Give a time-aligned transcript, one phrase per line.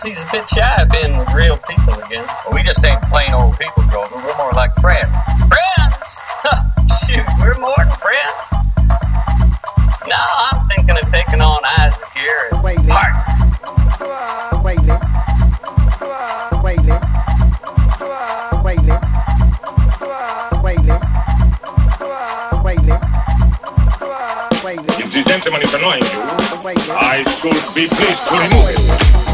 [0.00, 2.24] guess he's a bit shy of being with real people again.
[2.44, 4.16] Well, we just ain't plain old people, Grover.
[4.16, 5.10] We're more like friends.
[5.48, 6.20] Friends?
[7.04, 8.34] Shoot, we're more than friends.
[10.06, 12.88] No, I'm thinking of taking on Isaac here as Wait, Nick.
[12.90, 13.26] partner.
[24.62, 24.76] Wait,
[25.10, 29.29] the gentleman is annoying you, Wait, I should be pleased to remove him.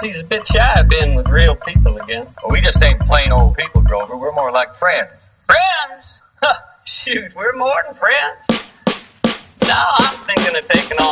[0.00, 2.26] He's a bit shy of being with real people again.
[2.42, 4.16] Well, we just ain't plain old people, Grover.
[4.16, 5.44] We're more like friends.
[5.46, 6.22] Friends?
[6.84, 8.38] Shoot, we're more than friends.
[9.66, 11.07] No, I'm thinking of taking on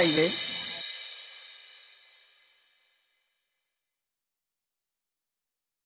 [0.00, 0.49] ばいいね。